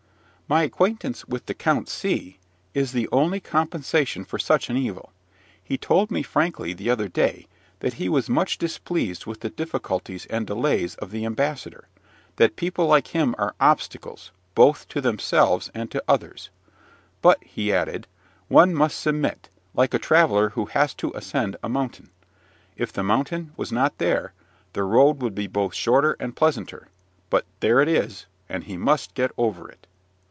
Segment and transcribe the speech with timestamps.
[0.47, 2.37] My acquaintance with the Count C
[2.73, 5.13] is the only compensation for such an evil.
[5.63, 7.47] He told me frankly, the other day,
[7.79, 11.87] that he was much displeased with the difficulties and delays of the ambassador;
[12.35, 16.49] that people like him are obstacles, both to themselves and to others.
[17.21, 22.09] "But," added he, "one must submit, like a traveller who has to ascend a mountain:
[22.75, 24.33] if the mountain was not there,
[24.73, 26.89] the road would be both shorter and pleasanter;
[27.29, 29.87] but there it is, and he must get over it."